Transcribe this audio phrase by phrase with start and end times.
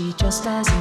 [0.00, 0.79] she just doesn't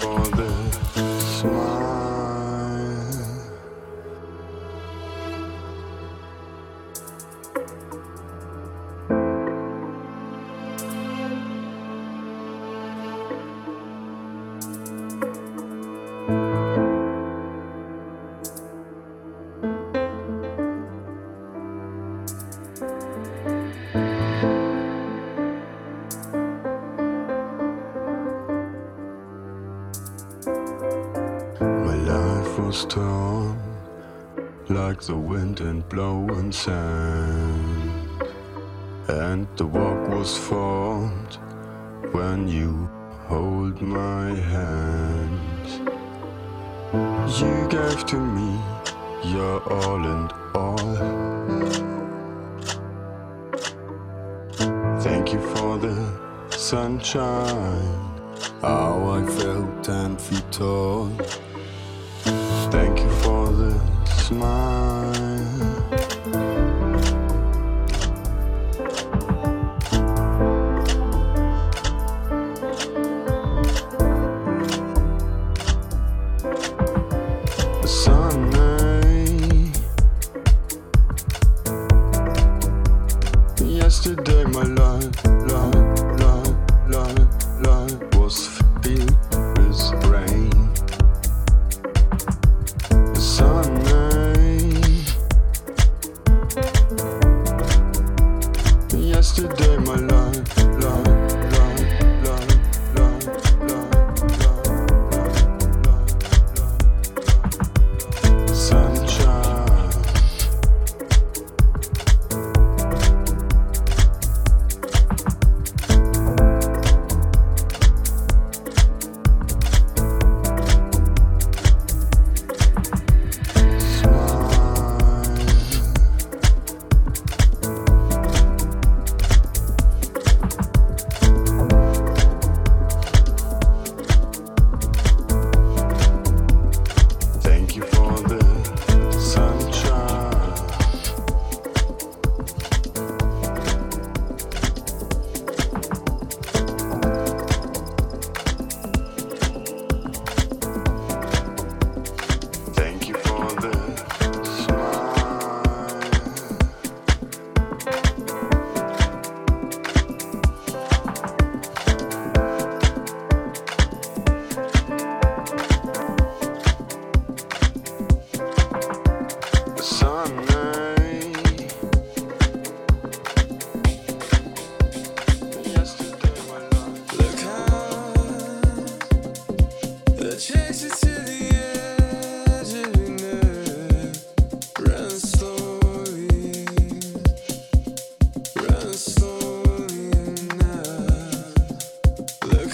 [0.00, 1.09] the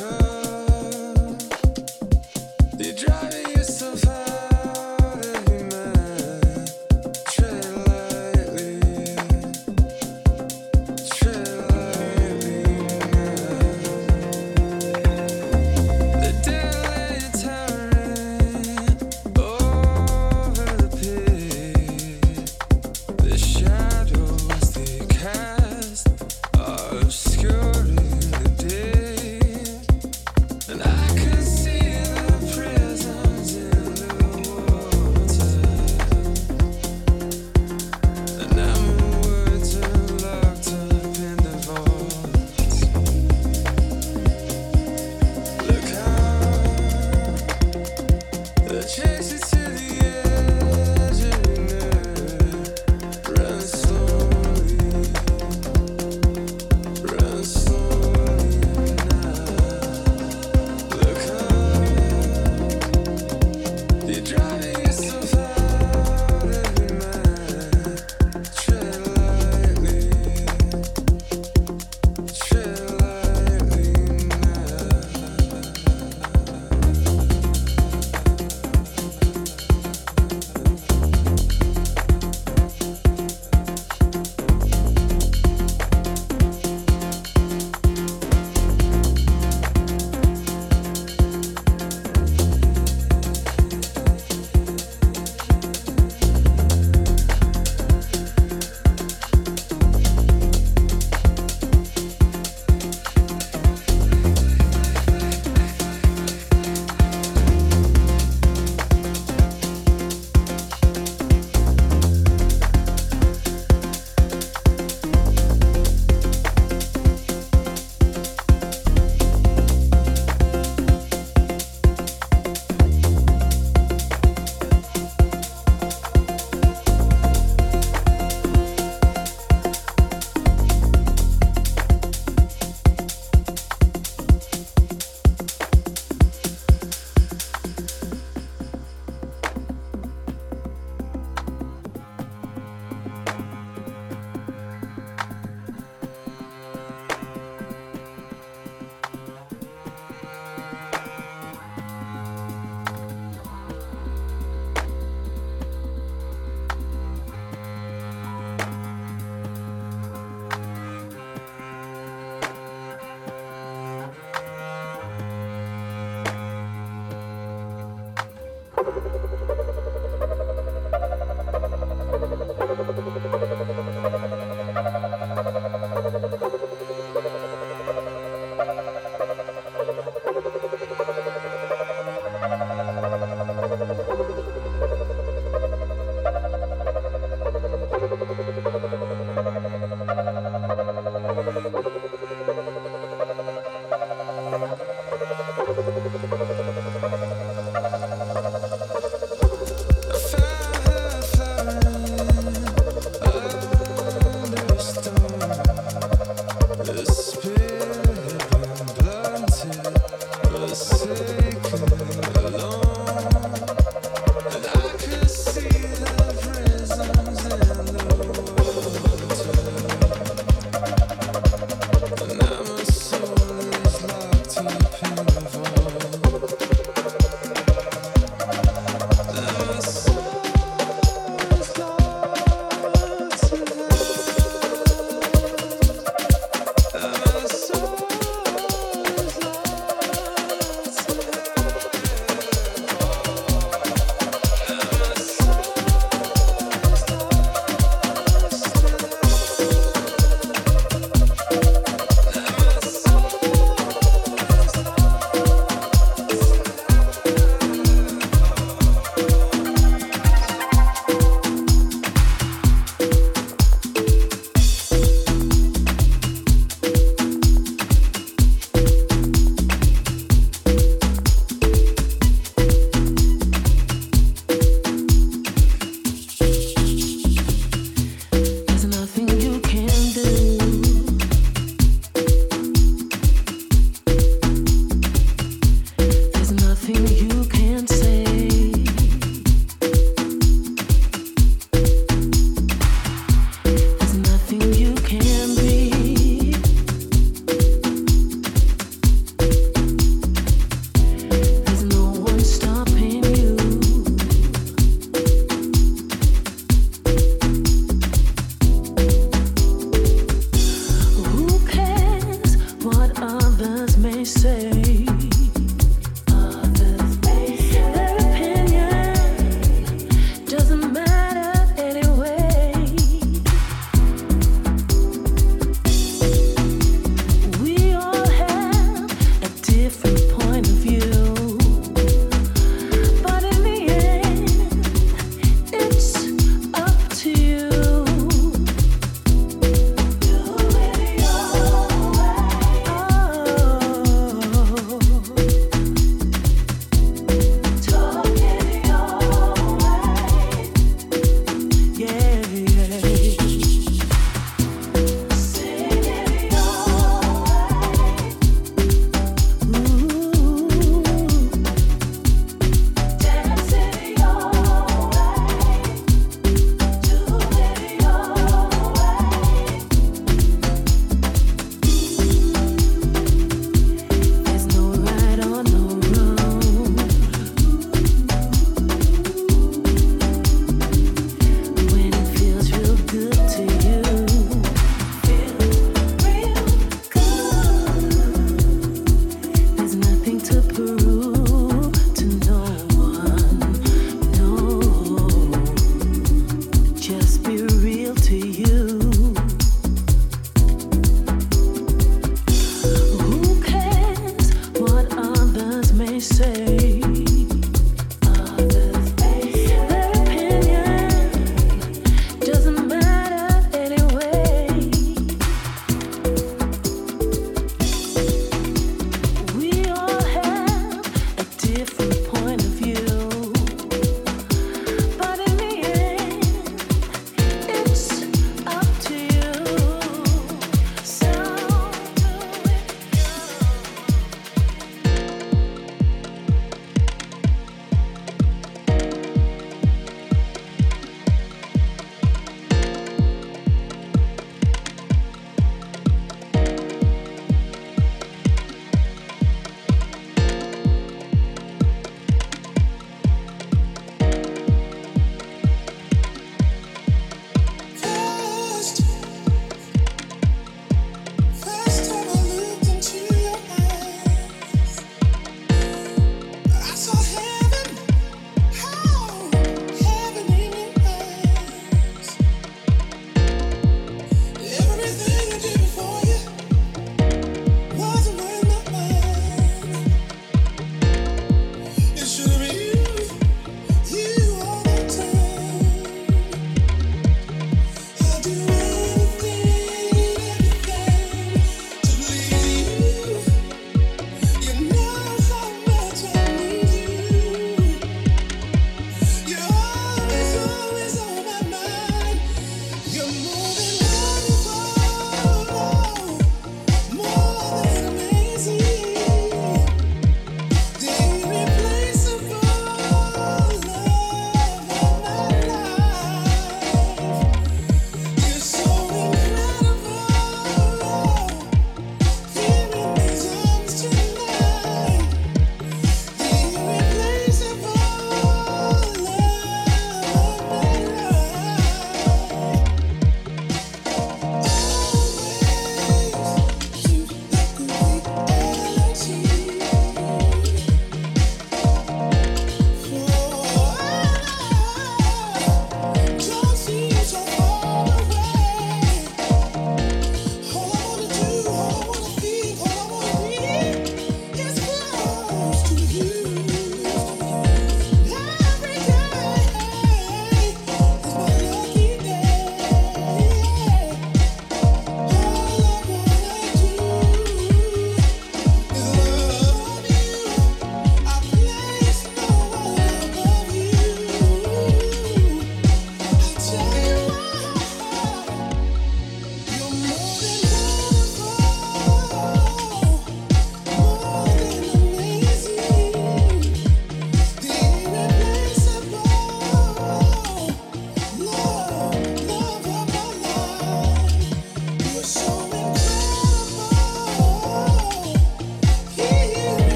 [0.00, 0.29] girl.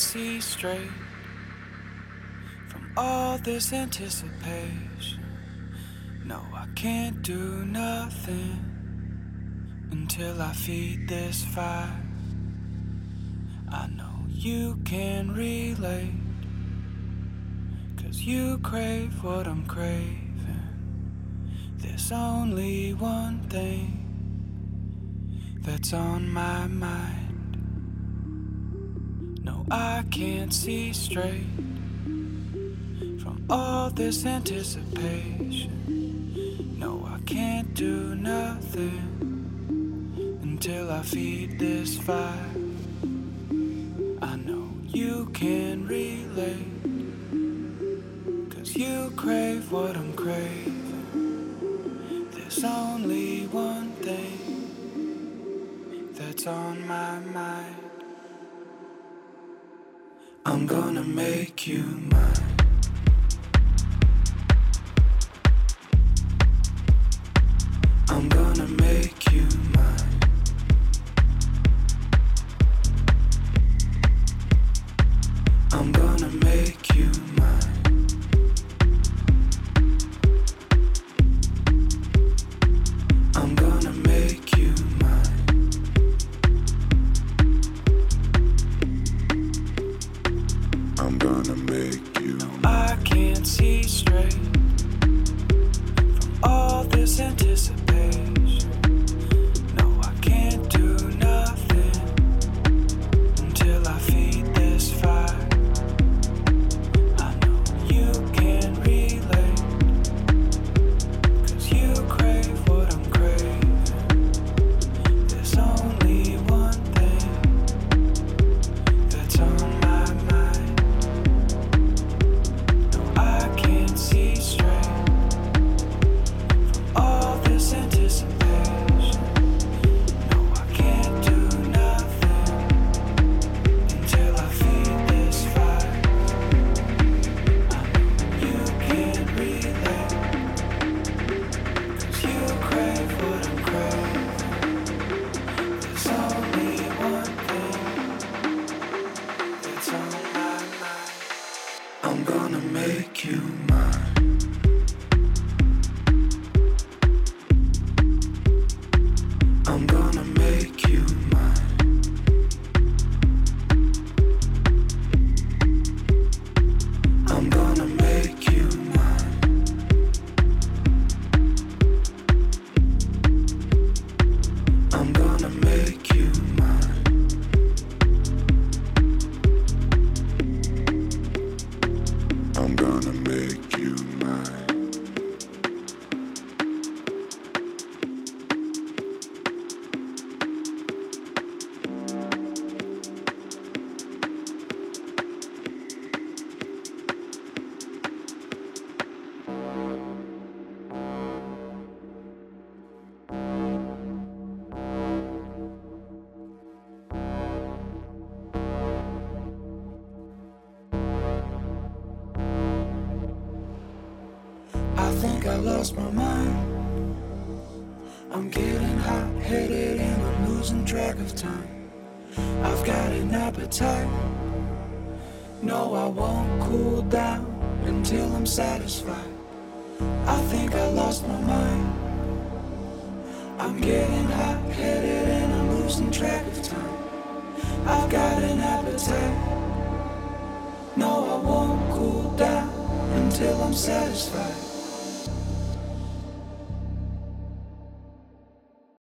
[0.00, 0.92] See straight
[2.68, 5.24] from all this anticipation.
[6.24, 8.64] No, I can't do nothing
[9.90, 12.00] until I feed this fire.
[13.70, 16.14] I know you can relate,
[18.00, 20.36] cause you crave what I'm craving.
[21.78, 24.06] There's only one thing
[25.60, 27.07] that's on my mind.
[30.50, 31.46] See straight
[33.22, 35.70] from all this anticipation.
[36.78, 39.02] No, I can't do nothing
[40.42, 42.50] until I feed this fire.
[44.22, 46.66] I know you can relate,
[48.50, 50.76] cause you crave what I'm craving.
[52.32, 54.72] There's only one thing
[56.14, 57.76] that's on my mind.
[60.50, 62.57] I'm gonna make you mine.